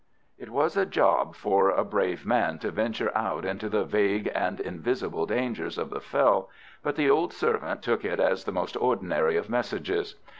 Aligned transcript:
It 0.39 0.49
was 0.49 0.75
a 0.75 0.85
job 0.87 1.35
for 1.35 1.69
a 1.69 1.83
brave 1.85 2.25
man 2.25 2.57
to 2.57 2.71
venture 2.71 3.15
out 3.15 3.45
into 3.45 3.69
the 3.69 3.83
vague 3.85 4.31
and 4.33 4.59
invisible 4.59 5.27
dangers 5.27 5.77
of 5.77 5.91
the 5.91 5.99
fell, 6.01 6.49
but 6.81 6.95
the 6.95 7.07
old 7.11 7.33
servant 7.33 7.83
took 7.83 8.03
it 8.03 8.19
as 8.19 8.45
the 8.45 8.51
most 8.51 8.75
ordinary 8.77 9.37
of 9.37 9.47
messages. 9.47 10.15